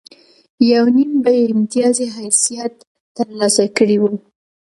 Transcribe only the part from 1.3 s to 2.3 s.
یې امتیازي